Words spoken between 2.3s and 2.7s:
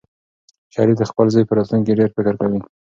کوي.